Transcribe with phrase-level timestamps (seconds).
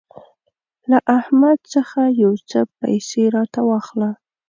[0.89, 4.09] له احمد څخه يو څو پيسې راته واخله.